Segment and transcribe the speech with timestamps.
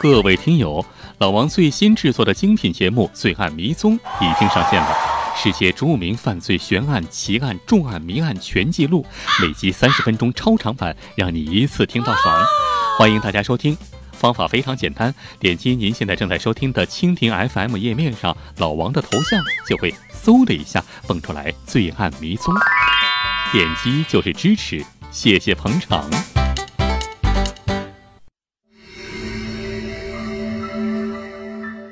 [0.00, 0.84] 各位听友，
[1.18, 4.96] 老王最新制作的精品节目《罪案迷踪》已经上线了，
[5.36, 9.04] 世界著名犯罪悬案、奇案、重案、谜案全记录，
[9.42, 12.44] 每集三十分钟超长版，让你一次听到爽。
[12.96, 13.76] 欢迎大家收听，
[14.12, 19.92] 方法非常简单，点击您现在正在收听的蜻蜓 FM 页面上老王的头像，就会
[20.22, 22.54] 嗖的一下蹦出来《罪案迷踪》，
[23.50, 26.08] 点击就是支持，谢谢捧场。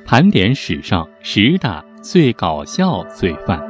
[0.06, 3.60] 盘点史上十大最搞笑罪犯。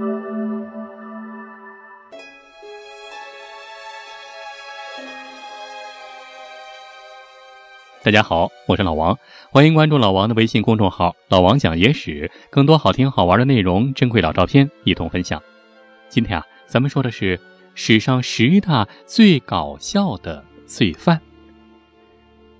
[8.02, 9.16] 大家好，我是老王，
[9.50, 15.42] 欢迎关注老王的微信公众号“老王讲野史”，更多好听好玩的内容、珍贵老照片一同分享。
[16.10, 17.40] 今天啊，咱们说的是
[17.74, 21.18] 史上十大最搞笑的罪犯。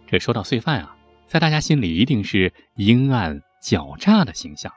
[0.06, 3.38] 这说到罪犯啊，在大家心里一定是阴暗。
[3.66, 4.72] 狡诈的形象，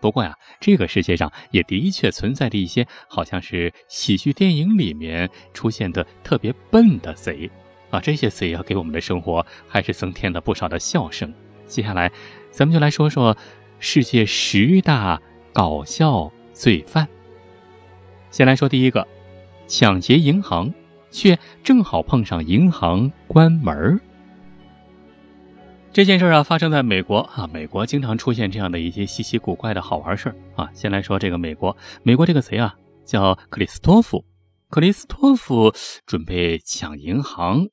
[0.00, 7.50] 不过呀，这个世界上也的确存在着一些好像是喜剧电影里面出现的特别笨的贼
[7.90, 11.30] 啊，这些贼啊，给我们的生活还是增添了不少的笑声。
[11.66, 12.10] 接下来，
[12.50, 13.36] 咱们就来说说
[13.78, 15.20] 世界十大
[15.52, 17.06] 搞笑罪犯。
[18.30, 19.06] 先来说第一个，
[19.66, 20.72] 抢劫银行，
[21.10, 24.00] 却正好碰上银行关门儿。
[25.92, 27.48] 这件事儿啊，发生在美国啊。
[27.52, 30.70] 美国经常出现这样的一些稀奇古怪的好玩事儿啊。
[30.72, 34.24] 先来说这个美国，美国这个贼啊叫克里斯托弗，
[34.68, 35.74] 克里斯托弗
[36.06, 37.66] 准备抢银行，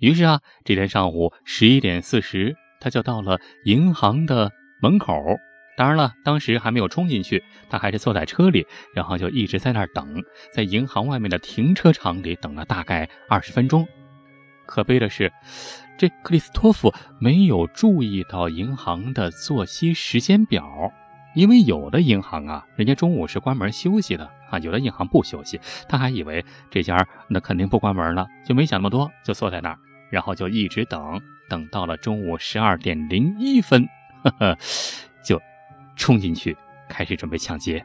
[0.00, 5.14] 于是啊，这天上午十一点四十，他就到了银行的门口。
[5.78, 13.88] 当然了，当时还没有冲进去，他还是坐在车里，然后就一直在那儿等，在银行外面的停车场里等了大概二十分钟。
[14.70, 15.32] 可悲的是。
[15.98, 20.90] 这克里斯托夫没有注意到银行的作息时间表，
[21.34, 25.60] 因为有的银行啊，人家中午是关门休息的啊，有的银行不休息。
[25.86, 29.78] 他还以为这家那肯定不关门了，就没想那么多，就坐在那儿，
[30.08, 31.20] 然后就一直等，
[31.50, 33.86] 等到了中午十二点零一分，
[34.22, 34.56] 呵呵，
[35.22, 35.38] 就
[35.96, 36.56] 冲进去
[36.88, 37.84] 开始准备抢劫。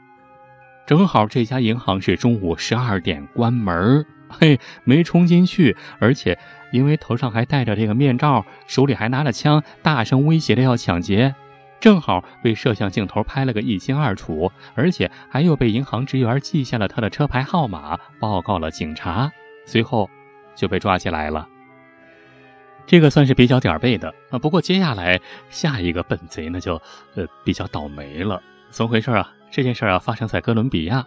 [0.86, 4.06] 正好这家银行是中午十二点关门。
[4.40, 6.38] 嘿，没冲进去，而且
[6.72, 11.34] 因为头上还戴着这个面罩，手里还拿着枪，大声威胁着要抢劫，
[11.80, 19.32] 正好被摄像镜头拍了个一清二楚，而且还又被银行职员记下了他的车牌号码，报告了警察，
[19.66, 20.10] 随后
[20.54, 21.48] 就被抓起来了。
[22.86, 24.38] 这个算是比较点背的啊。
[24.38, 25.20] 不过接下来
[25.50, 26.76] 下一个笨贼那就
[27.16, 28.42] 呃比较倒霉了。
[28.70, 29.32] 怎么回事啊？
[29.50, 31.06] 这件事啊发生在哥伦比亚，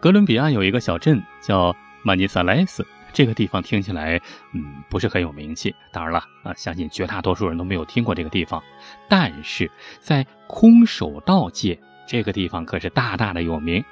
[0.00, 1.74] 哥伦比亚有一个小镇叫。
[2.04, 4.20] 曼尼萨莱斯这个地方听起来，
[4.52, 5.74] 嗯，不是很有名气。
[5.90, 8.62] 当然了，啊，相信绝大多数人都没有听过这个地方。
[9.08, 9.70] 但是
[10.00, 13.82] 在空手道界，这个地方可是大大的有名，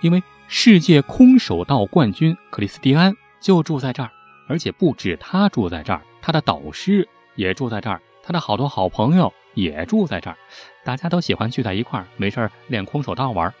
[0.00, 4.10] 因为世界空手道冠军克里斯蒂安就住在这儿，
[4.48, 10.36] 而且不止他住在这儿，他的导师也住在这儿，他的好多好朋友也住在这儿，
[10.84, 13.52] 大家都喜欢聚在一块儿，没事练空手道玩。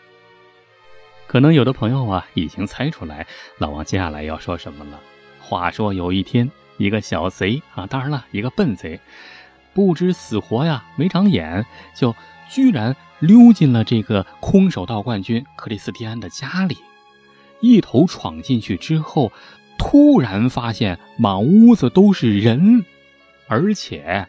[1.28, 3.26] 可能有的朋友啊已经猜出来，
[3.58, 4.98] 老王接下来要说什么了。
[5.40, 8.98] 话说有一天，一个小贼啊，当然了，一个笨贼，
[9.74, 12.14] 不知死活呀，没长眼，就
[12.48, 16.78] 居然溜进了这个空手道冠军克里斯蒂安的家里，
[17.60, 19.30] 一头闯进去之后，
[19.76, 22.84] 突然发现满屋子都是人，
[23.48, 24.26] 而且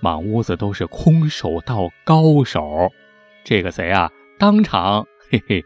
[0.00, 2.90] 满屋子都是空手道高手。
[3.44, 5.06] 这个贼啊，当场。
[5.32, 5.64] 嘿嘿，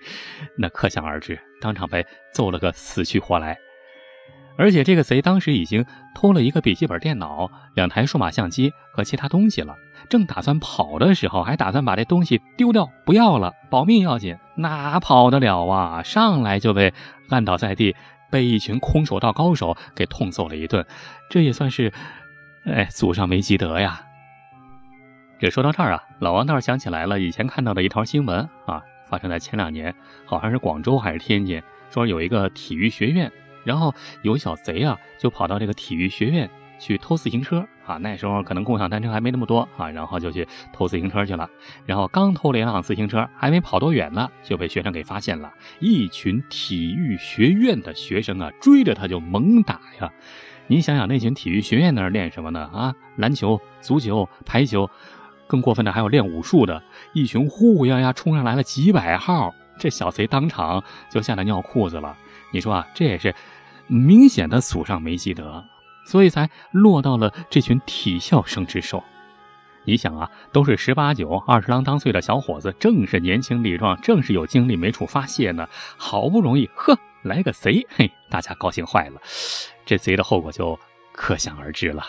[0.57, 3.59] 那可想而知，当场被揍了个死去活来。
[4.57, 5.85] 而且这个贼当时已经
[6.15, 9.75] 偷了一个笔记本电脑、两台数码相机和其他东西了，
[10.09, 16.01] 正打算跑的时候，还打算把这东西丢掉不要了，保命要紧，哪跑得了啊？
[16.05, 16.95] 上来就被
[17.29, 17.97] 按倒在地，
[18.31, 20.87] 被一群空手道高手给痛揍了一顿，
[21.29, 21.93] 这也算是，
[22.67, 24.01] 哎，祖上没积德呀。
[25.41, 28.81] 这说到这儿啊，老王倒是想起来了，以前看到的一条新闻啊。
[29.09, 29.95] 发生在前两年，
[30.25, 33.31] 好像是广州还是天津，说有一个体育学院，
[33.65, 36.49] 然后有小贼啊，就跑到这个体育学院
[36.79, 37.97] 去偷自行车啊。
[37.97, 41.49] 那时候可能共享单车还没那么多啊，然后就去偷自行车去了。
[41.85, 45.53] 然后刚偷了一辆自行车，还没跑多远呢，就被学生给发现了。
[45.81, 50.13] 一群体育学院的学生啊，追着他就猛打呀。
[50.69, 52.69] 你想想，那群体育学院那儿练什么呢？
[52.75, 54.91] 啊，篮球、足球、排球。
[55.47, 56.83] 更过分的还有练武术的，
[57.13, 62.17] 一群呼呼呀呀冲上来了几百号，这小贼当场就吓得尿裤子了。
[62.51, 63.35] 你说啊，这也是
[63.87, 65.65] 明显的祖上没积德，
[66.07, 69.03] 所以才落到了这群体校生之手。
[69.85, 75.69] 你想啊，都是十八九、二十郎当岁的小伙子，正是年轻力壮，正是有精力没处发泄呢。
[75.97, 79.21] 好不容易，呵，来个贼，嘿，大家高兴坏了。
[79.85, 80.77] 这贼的后果就
[81.13, 82.05] 可想而知了。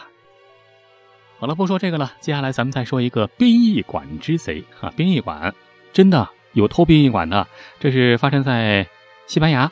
[1.39, 4.91] 好了，不说这个了，接下来咱们再说一个殡仪馆之贼啊！
[4.97, 5.53] 殡仪馆
[5.93, 7.47] 真的有偷殡仪馆的，
[7.79, 8.87] 这是发生在
[9.27, 9.71] 西班牙。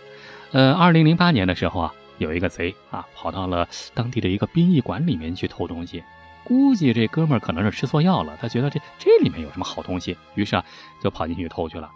[0.52, 6.04] 呃，二零零八年的时候啊，有一个贼啊，跑到了当地的一个殡仪馆里面去偷东西。
[6.44, 10.64] 估计这哥们儿可能是吃错药了，他觉得这这里面有什么好东西，于是啊，
[11.02, 11.90] 就跑进去偷去了。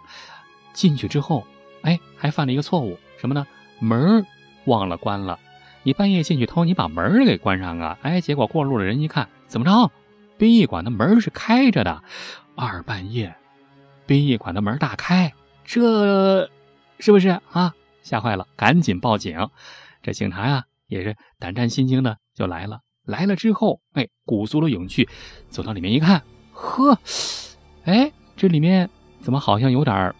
[0.72, 1.46] 进去之后，
[1.82, 3.46] 哎，还犯了一个错误，什么呢？
[3.78, 4.26] 门
[4.64, 5.38] 忘了关了。
[5.84, 7.96] 你半夜进去偷，你把门给关上啊！
[8.02, 9.90] 哎，结果过路的人一看，怎么着？
[10.38, 12.04] 殡仪馆的门是开着的，
[12.54, 13.34] 二半夜，
[14.06, 16.48] 殡仪馆的门大开，这
[17.00, 17.74] 是不是啊？
[18.00, 19.36] 吓坏了，赶紧报警。
[20.02, 22.78] 这警察呀，也是胆战心惊的就来了。
[23.04, 25.08] 来了之后，哎，鼓足了勇气，
[25.48, 26.22] 走到里面一看，
[26.52, 26.96] 呵，
[27.84, 28.88] 哎，这里面
[29.20, 30.14] 怎么好像有点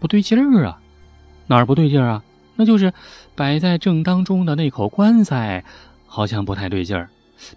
[0.00, 0.80] 不对劲儿啊？
[1.46, 2.24] 哪儿不对劲儿啊？
[2.56, 2.92] 那就是
[3.36, 5.64] 摆在正当中的那口棺材，
[6.06, 7.08] 好像不太对劲儿。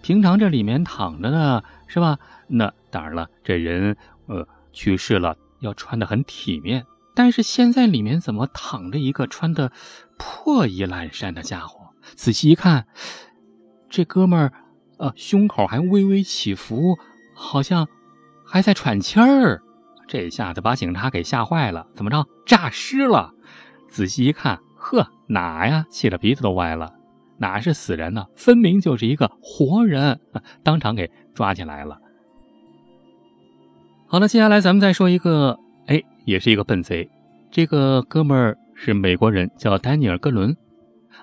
[0.02, 2.18] 平常这里面躺着呢是吧？
[2.46, 3.96] 那当然了，这人
[4.26, 6.84] 呃去世了，要穿的很体面。
[7.14, 9.72] 但是现在里面怎么躺着一个穿的
[10.18, 11.90] 破衣烂衫的家伙？
[12.14, 12.86] 仔细一看，
[13.88, 14.52] 这哥们儿。
[14.98, 16.98] 呃，胸口还微微起伏，
[17.32, 17.86] 好像
[18.44, 19.62] 还在喘气儿。
[20.08, 21.86] 这下子把警察给吓坏了。
[21.94, 22.26] 怎么着？
[22.44, 23.32] 诈尸了？
[23.88, 25.86] 仔细一看，呵，哪呀？
[25.88, 26.97] 气得鼻子都歪了。
[27.38, 28.26] 哪是死人呢？
[28.36, 30.20] 分明就是一个活人，
[30.62, 31.98] 当场给抓起来了。
[34.06, 37.08] 好了，接下来咱们再说一个，哎，也是一个笨贼。
[37.50, 40.56] 这个哥们儿是美国人，叫丹尼尔·戈伦。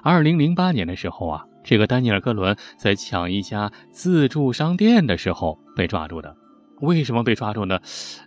[0.02, 1.46] 二零零八年的时候啊。
[1.68, 6.38] 这个丹尼尔·戈伦在抢一家自助商店的时候被抓住的，
[6.82, 7.80] 为什么被抓住呢？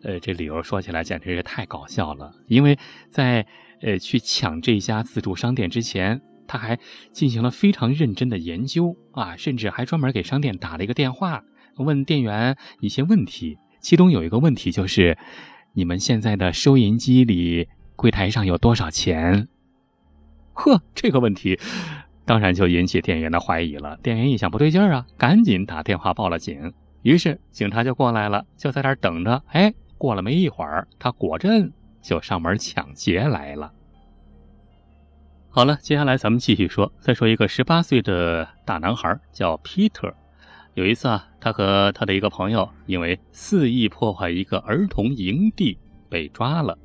[0.02, 2.32] 呃，这理由说起来简直是太搞笑了。
[2.48, 2.76] 因为
[3.08, 3.46] 在
[3.80, 6.76] 呃去抢这家自助商店之前，他还
[7.12, 11.44] 进行了非常认真的研究啊，甚至还专门给商店打了一个电话，
[11.76, 13.56] 问店员一些问题。
[13.80, 15.16] 其中有一个问题就是：
[15.74, 19.46] 你们现在的收银机里柜台上有多少钱？
[20.54, 21.56] 呵，这个问题。
[22.24, 23.96] 当然就引起店员的怀疑了。
[24.02, 26.74] 店员一想不对劲儿啊，赶紧打电话报了警。
[27.02, 29.42] 于是警察就过来了，就在那儿等着。
[29.46, 31.72] 哎，过了没一会儿，他果真
[32.02, 33.72] 就上门抢劫来了。
[35.58, 40.14] 好了，接下来咱们继续说，再说一个十八岁的大男孩叫皮特。
[40.74, 45.76] 有一次啊，他和他的一个朋友因为肆意破坏一个儿童营地
[46.08, 46.78] 被抓了。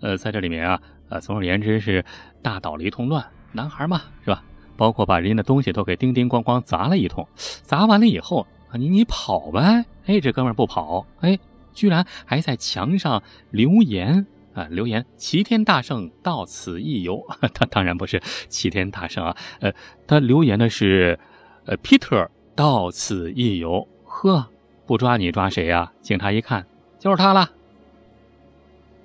[0.00, 2.04] 呃，在这里面啊，呃，总而言之是
[2.40, 3.26] 大捣了一通乱。
[3.50, 4.44] 男孩嘛，是吧？
[4.76, 9.84] 包括把人家的东西都给叮叮咣咣砸了一通，砸完了以后，你你跑呗！
[10.06, 11.36] 哎，这哥们不跑，哎，
[11.72, 13.20] 居然还在墙上
[13.50, 17.24] 留言啊，留言“齐天大圣到此一游”。
[17.54, 19.72] 他当然不是齐天大圣啊，呃，
[20.06, 21.18] 他留言的是
[21.66, 23.86] “呃，Peter 到此一游”。
[24.04, 24.46] 呵，
[24.86, 25.92] 不抓你抓谁呀？
[26.02, 26.66] 警察一看
[26.98, 27.50] 就是他了。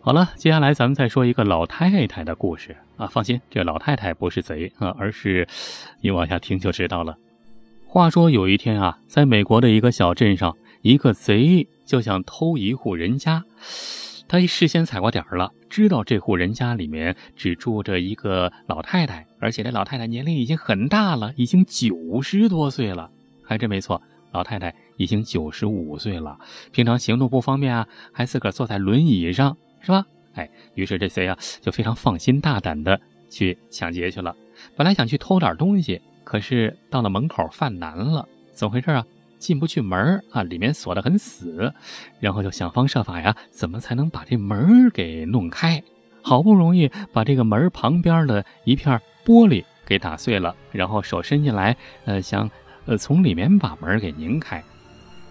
[0.01, 3.07] 好了，接下来咱们再说一个老太太的故事啊。
[3.07, 5.47] 放心，这老太太不是贼啊，而是
[6.01, 7.17] 你往下听就知道了。
[7.85, 13.43] 话说有一天啊，在美国的一个小镇上，一个贼就想偷一户人家。
[14.27, 23.09] 他事先踩过点儿了，知道这户人家里面只住着一个老太太，而且这老太太年龄已经很大了，已经九十多岁了。
[23.43, 26.37] 还真没错，老太太已经九十五岁了，
[26.71, 29.55] 平常行动不方便啊，还自个儿坐在轮椅上。
[29.79, 30.03] 是吧？
[30.33, 34.35] 哎，于是这贼啊就非常放心大胆的去抢劫去了。
[34.75, 39.05] 本来想去偷点东西，可是到了门口犯难了，怎么回事啊？
[39.37, 41.73] 进不去门啊，里面锁得很死。
[42.19, 45.83] 然后就想方设法呀，怎么才能把这门给弄开？
[46.21, 52.49] 好不容易把这个门旁边的一片玻璃给打碎了，然后手伸进来，呃，想
[52.85, 54.61] 呃从里面把门给拧开。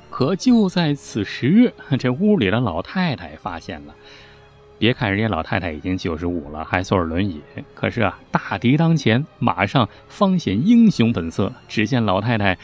[0.08, 3.94] 可就在此时，这屋里的老太太发现了。
[4.78, 7.42] 别看人家老太太已经九十五了，还坐着轮椅，
[7.74, 11.52] 可是啊，大敌当前，马上方显英雄本色。
[11.68, 12.56] 只见老太太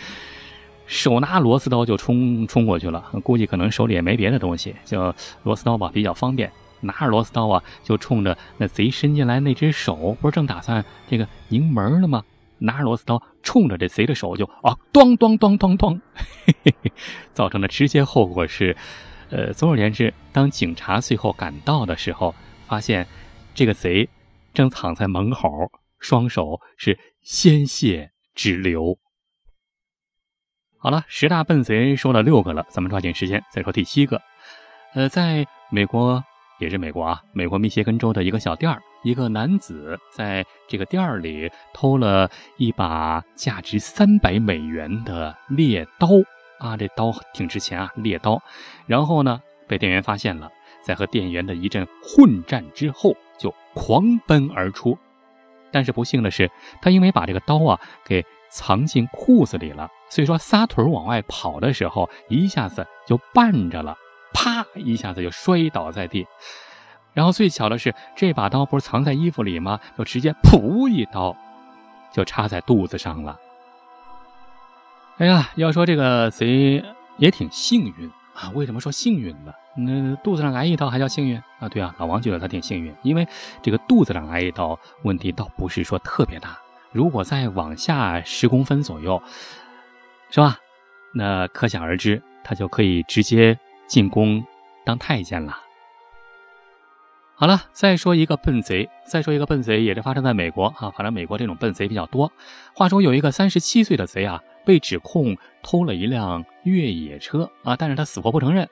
[0.87, 6.51] 手拿螺丝刀就冲冲过去了，估计可能手里也没别的东西，就螺丝刀吧比较方便。
[6.81, 12.25] 拿着螺丝刀啊，就冲着那贼伸进来那只手，不是正打算这个拧门了吗？
[12.59, 16.93] 拿着螺丝刀冲着这贼的手就啊，咚咚咚咚咚，嘿嘿嘿
[17.33, 18.77] 造成的直接后果是。
[19.31, 22.35] 呃，总而言之，当警察最后赶到的时候，
[22.67, 23.07] 发现
[23.55, 24.07] 这个贼
[24.53, 25.49] 正躺在门口，
[25.99, 28.99] 双手是鲜血直流。
[30.83, 34.21] 好了，十大笨贼说了六个了，咱们抓紧时间再说第七个。
[34.95, 36.21] 呃，在美国
[36.59, 46.09] 也是美国啊，美国密歇根州的一个小店儿，一个男子在这个店儿里偷了一把价值三百美元的猎刀
[46.59, 48.43] 啊，这刀挺值钱啊，猎刀。
[48.89, 50.51] 然后呢，被店员发现了，
[50.85, 54.99] 在和店员的一阵混战之后，就狂奔而出。
[55.71, 56.51] 但是不幸的是，
[56.83, 59.88] 他因为把这个刀啊给藏进裤子里了。
[60.11, 63.97] 所以说，撒腿往外跑的时候，一下子就绊着了，
[64.35, 66.26] 啪一下子就摔倒在地。
[67.14, 69.80] 然后最巧的是，这把刀不是藏在衣服里吗？
[69.97, 71.35] 就直接噗一刀，
[72.12, 73.38] 就插在肚子上了。
[75.18, 76.85] 哎呀，要说这个贼
[77.16, 78.50] 也挺幸运啊！
[78.54, 79.52] 为什么说幸运呢？
[79.76, 81.68] 那肚子上挨一刀还叫幸运啊？
[81.68, 83.26] 对啊，老王觉得他挺幸运，因为
[83.62, 86.59] 这个肚子上挨一刀，问题倒不是说特别大。
[86.92, 89.20] 如果再往下十公分左右。
[90.30, 90.56] 是吧？
[91.12, 94.42] 那可想而知，他就可以直接进宫
[94.82, 95.58] 当太监了。
[97.34, 100.90] 好了，再说一个笨贼，再说一个笨贼，也是发生在美国啊。
[100.92, 102.32] 反正美国这种笨贼比较多。
[102.75, 108.66] 话说有一个三十七岁的贼啊，被指控偷了一辆越野车啊，但是他死活不承认。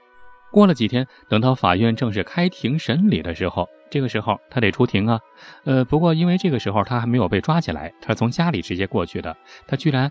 [0.51, 5.19] 过了几天，等到法院正式开庭审理的时候，这个时候他得出庭啊。
[5.65, 10.11] 呃，不过因为这个时候他还没有被抓起来，他从家里直接过去的，他居然。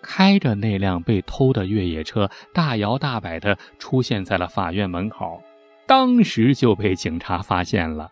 [0.00, 5.42] 开着那辆被偷的越野车，大摇大摆地出现在了法院门口，
[5.88, 8.08] 当时就被警察发现了。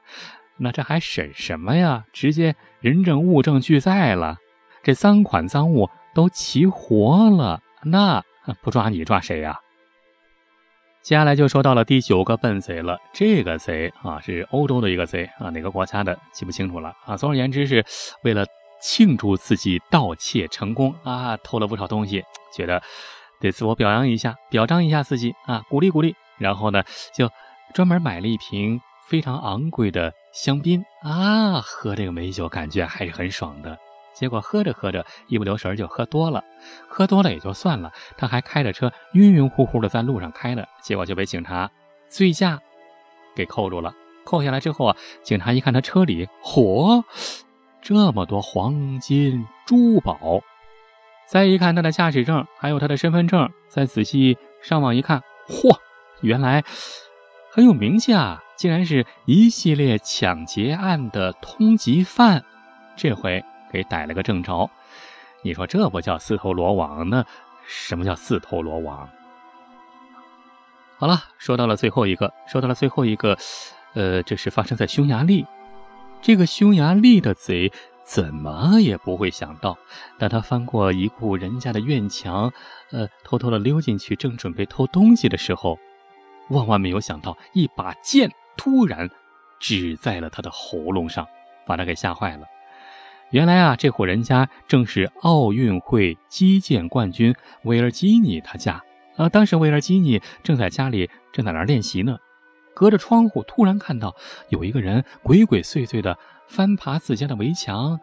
[0.57, 2.05] 那这还审什么呀？
[2.13, 4.37] 直接人证物证俱在了，
[4.83, 8.21] 这赃款赃物都齐活了，那
[8.63, 9.57] 不抓你抓谁呀？
[11.07, 12.99] 接下来就说到了第九个笨贼了。
[13.13, 17.17] 这个贼啊，是欧洲的一个贼啊，哪个国家的记不清楚了啊。
[17.17, 17.85] 总而言之，是
[18.23, 18.45] 为了。
[18.79, 22.23] 庆祝自己盗窃成功啊，偷了不少东西，
[22.55, 22.81] 觉得
[23.41, 26.15] 得自我表扬一下，表彰一下自己啊，鼓励鼓励。
[26.39, 26.83] 然后呢，
[27.15, 27.29] 就
[27.73, 33.79] 专门买了一瓶非常昂贵的香槟啊，喝这个美酒感觉还是很爽的。
[34.19, 36.43] 结果喝着喝着，一不留神就喝多了，
[36.89, 41.71] 喝多了也就算了，他还开着车晕晕乎乎的在路上开呢，结果就被警察
[42.09, 42.59] 醉驾
[43.35, 43.95] 给扣住了。
[44.25, 47.05] 扣下来之后啊，警察一看他车里，嚯！
[47.83, 50.41] 这么多黄金珠宝，
[51.29, 55.77] 再一看他的驾驶证，还有他的身份证，再仔细上网一看，嚯，
[56.23, 56.65] 原来
[57.53, 58.43] 很有名气啊！
[58.57, 62.43] 竟然是一系列抢劫案的通缉犯，
[62.97, 64.71] 这回给逮了个正着。
[65.43, 67.09] 你说这不叫自投罗网？
[67.09, 67.25] 那
[67.67, 69.09] 什么叫自投罗网？
[70.99, 73.37] 好了，说到了最后一个，说到了最后一个，
[73.95, 75.47] 呃，这是发生在匈牙利。
[76.23, 77.71] 这个匈牙利的贼
[78.03, 79.77] 怎么也不会想到，
[80.19, 82.51] 当他翻过一户人家的院墙，
[82.93, 85.79] 呃，偷偷的溜进去，正准备偷东西的时候，
[86.49, 89.11] 万万没有想到，一把剑突然
[89.61, 91.27] 指在了他的喉咙上，
[91.67, 92.47] 把他给吓坏了。
[93.31, 98.83] 原来啊，这户人家正是奥运会击剑冠军维尔基尼他家
[99.17, 99.29] 啊。
[99.29, 102.17] 当时维尔基尼正在家里正在那练习呢。
[102.75, 104.15] 隔着窗户，突然看到
[104.51, 106.17] 有一个人鬼鬼祟祟的
[106.47, 107.99] 翻爬自家的围墙，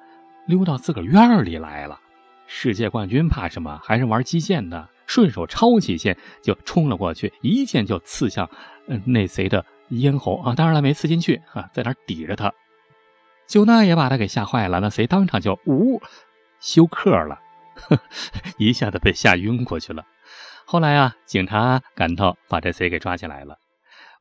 [0.47, 1.99] 溜到自个儿院里来了。
[2.45, 3.79] 世界冠军怕什么？
[3.83, 4.89] 还是玩击剑的？
[5.05, 8.49] 顺手抄起剑就冲了过去，一剑就刺向
[9.05, 10.55] 那贼的咽喉啊！
[10.55, 12.51] 当然了，没刺进去啊，在那抵着他。
[13.47, 16.01] 就那也把他给吓坏了，那贼当场就呜
[16.59, 17.39] 休克了，
[18.57, 20.03] 一下子被吓晕过去了。
[20.65, 23.57] 后来啊，警察赶到，把这贼给抓起来了。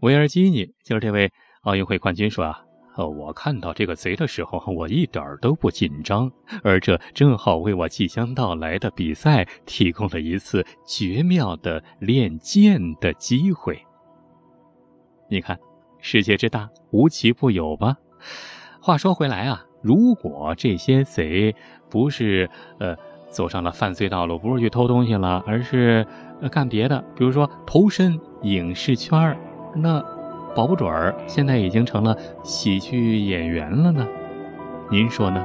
[0.00, 1.31] 维尔基尼就是这位
[1.62, 2.61] 奥运会冠军说啊，
[2.97, 6.31] 我看到这个贼的时候，我一点都不紧张，
[6.64, 13.81] 而这正好为我即将到来的比赛提供了一次绝妙的练剑的机会。
[15.31, 15.59] 你看，
[16.00, 17.97] 世界之大，无奇不有吧？
[18.85, 21.55] 话说回来啊，如果这些贼
[21.89, 22.97] 不是呃
[23.31, 26.05] 走上了犯罪道路，不是去偷东西了，而是
[26.51, 29.37] 干别的，比如说投身影视圈儿。
[29.77, 30.05] 那
[30.53, 34.05] 保不准儿现在已经成了喜剧演员了呢，
[34.91, 35.41] 您说呢？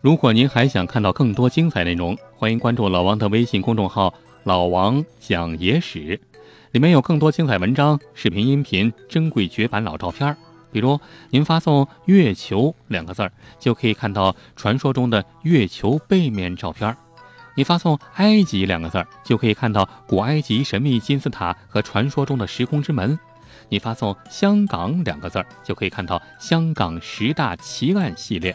[0.00, 4.14] 如果您还想看到更多精彩内容，欢迎关注老王的微信公众号
[4.46, 6.20] “老王讲野史”，
[6.70, 10.36] 里面有更多精彩文章、视频、音频、珍贵绝版老照片。
[10.70, 11.00] 比如
[11.30, 16.94] 您发送“月球”两个字儿，就可以看到传说中的月球背面照片；
[17.56, 23.18] 你发送“埃及”两个字儿，就可以看到古埃及神秘金字塔和传说中的时空之门；
[23.68, 28.54] 你发送“香港”两个字儿，就可以看到香港十大奇案系列；